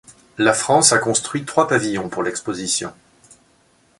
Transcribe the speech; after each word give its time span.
La 0.39 0.53
France 0.53 0.93
a 0.93 0.97
construit 0.97 1.45
trois 1.45 1.67
pavillons 1.67 2.09
pour 2.09 2.23
l'exposition. 2.23 2.91